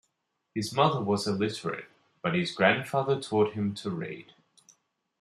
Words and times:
His 0.55 0.73
mother 0.73 0.99
was 0.99 1.27
illiterate, 1.27 1.85
but 2.23 2.33
his 2.33 2.51
grandfather 2.51 3.21
taught 3.21 3.53
him 3.53 3.75
to 3.75 3.91
read. 3.91 4.33